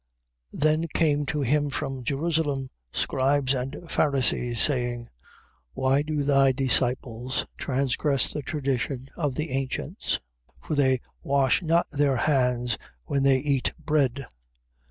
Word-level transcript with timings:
15:1. 0.55 0.59
Then 0.61 0.87
came 0.95 1.25
to 1.27 1.41
him 1.41 1.69
from 1.69 2.03
Jerusalem 2.03 2.69
scribes 2.91 3.53
and 3.53 3.85
Pharisees, 3.87 4.59
saying: 4.59 5.01
15:2. 5.03 5.07
Why 5.73 6.01
do 6.01 6.23
thy 6.23 6.51
disciples 6.51 7.45
transgress 7.55 8.27
the 8.33 8.41
tradition 8.41 9.09
of 9.15 9.35
the 9.35 9.51
ancients? 9.51 10.19
For 10.59 10.73
they 10.73 11.01
wash 11.21 11.61
not 11.61 11.85
their 11.91 12.15
hands 12.17 12.79
when 13.05 13.21
they 13.21 13.37
eat 13.37 13.73
bread. 13.77 14.25